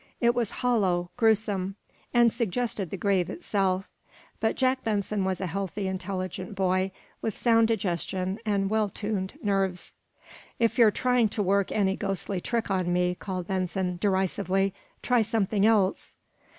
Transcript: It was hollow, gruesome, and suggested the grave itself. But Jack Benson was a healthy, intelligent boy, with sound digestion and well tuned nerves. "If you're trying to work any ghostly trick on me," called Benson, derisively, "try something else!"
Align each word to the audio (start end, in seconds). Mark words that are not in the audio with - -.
It 0.19 0.33
was 0.33 0.49
hollow, 0.65 1.11
gruesome, 1.15 1.75
and 2.11 2.33
suggested 2.33 2.89
the 2.89 2.97
grave 2.97 3.29
itself. 3.29 3.87
But 4.39 4.55
Jack 4.55 4.83
Benson 4.83 5.23
was 5.25 5.39
a 5.39 5.45
healthy, 5.45 5.87
intelligent 5.87 6.55
boy, 6.55 6.91
with 7.21 7.37
sound 7.37 7.67
digestion 7.67 8.39
and 8.43 8.71
well 8.71 8.89
tuned 8.89 9.37
nerves. 9.43 9.93
"If 10.57 10.79
you're 10.79 10.89
trying 10.89 11.29
to 11.29 11.43
work 11.43 11.71
any 11.71 11.95
ghostly 11.95 12.41
trick 12.41 12.71
on 12.71 12.91
me," 12.91 13.13
called 13.13 13.45
Benson, 13.45 13.97
derisively, 14.01 14.73
"try 15.03 15.21
something 15.21 15.67
else!" 15.67 16.15